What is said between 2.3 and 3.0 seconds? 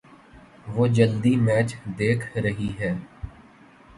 رہی ہے۔